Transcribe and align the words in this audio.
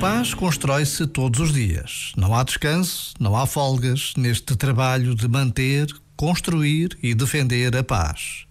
Paz 0.00 0.32
constrói-se 0.32 1.06
todos 1.06 1.40
os 1.40 1.52
dias. 1.52 2.12
Não 2.16 2.34
há 2.34 2.42
descanso, 2.42 3.12
não 3.20 3.36
há 3.36 3.44
folgas 3.46 4.14
neste 4.16 4.56
trabalho 4.56 5.14
de 5.14 5.28
manter, 5.28 5.94
construir 6.16 6.96
e 7.02 7.14
defender 7.14 7.76
a 7.76 7.84
paz. 7.84 8.46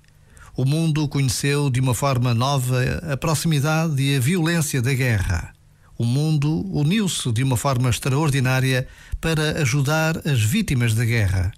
O 0.56 0.64
mundo 0.64 1.08
conheceu 1.08 1.72
de 1.72 1.80
uma 1.80 1.96
forma 1.96 2.36
nova 2.36 3.02
a 3.12 3.18
proximidade 3.18 4.00
e 4.00 4.16
a 4.16 4.20
violência 4.20 4.80
da 4.80 4.94
guerra. 4.94 5.52
O 5.98 6.06
mundo 6.06 6.68
uniu-se 6.72 7.32
de 7.32 7.42
uma 7.42 7.58
forma 7.58 7.90
extraordinária 7.90 8.88
para 9.20 9.60
ajudar 9.60 10.18
as 10.28 10.40
vítimas 10.40 10.94
da 10.94 11.04
guerra. 11.04 11.52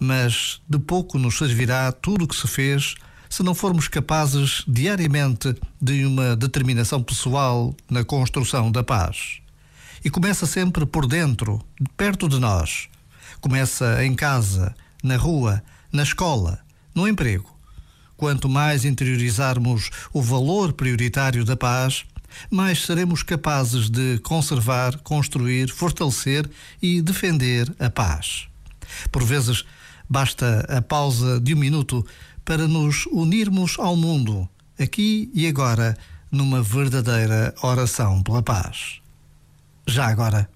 Mas 0.00 0.62
de 0.66 0.78
pouco 0.78 1.18
nos 1.18 1.36
servirá 1.36 1.92
tudo 1.92 2.24
o 2.24 2.28
que 2.28 2.34
se 2.34 2.48
fez 2.48 2.94
se 3.28 3.42
não 3.42 3.54
formos 3.54 3.88
capazes 3.88 4.64
diariamente 4.66 5.54
de 5.80 6.04
uma 6.04 6.34
determinação 6.36 7.02
pessoal 7.02 7.74
na 7.90 8.04
construção 8.04 8.70
da 8.70 8.82
paz. 8.82 9.40
E 10.04 10.10
começa 10.10 10.46
sempre 10.46 10.86
por 10.86 11.06
dentro, 11.06 11.60
perto 11.96 12.28
de 12.28 12.38
nós. 12.38 12.88
Começa 13.40 14.04
em 14.04 14.14
casa, 14.14 14.74
na 15.02 15.16
rua, 15.16 15.62
na 15.92 16.02
escola, 16.02 16.60
no 16.94 17.06
emprego. 17.06 17.50
Quanto 18.16 18.48
mais 18.48 18.84
interiorizarmos 18.84 19.90
o 20.12 20.20
valor 20.20 20.72
prioritário 20.72 21.44
da 21.44 21.56
paz, 21.56 22.04
mais 22.50 22.82
seremos 22.82 23.22
capazes 23.22 23.88
de 23.88 24.18
conservar, 24.18 24.98
construir, 24.98 25.70
fortalecer 25.70 26.48
e 26.80 27.00
defender 27.00 27.72
a 27.78 27.90
paz. 27.90 28.48
Por 29.10 29.24
vezes, 29.24 29.64
basta 30.08 30.66
a 30.68 30.82
pausa 30.82 31.40
de 31.40 31.54
um 31.54 31.58
minuto 31.58 32.04
para 32.44 32.66
nos 32.66 33.06
unirmos 33.06 33.76
ao 33.78 33.96
mundo, 33.96 34.48
aqui 34.78 35.30
e 35.34 35.46
agora, 35.46 35.96
numa 36.30 36.62
verdadeira 36.62 37.54
oração 37.62 38.22
pela 38.22 38.42
paz. 38.42 39.00
Já 39.86 40.06
agora, 40.06 40.48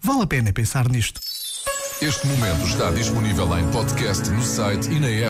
vale 0.00 0.22
a 0.22 0.26
pena 0.26 0.52
pensar 0.52 0.88
nisto. 0.88 1.20
Este 2.00 2.26
momento 2.28 2.64
está 2.64 2.92
disponível 2.92 3.58
em 3.58 3.68
podcast 3.72 4.30
no 4.30 4.42
site 4.42 4.88
e 4.88 5.00
na 5.00 5.08
app. 5.08 5.26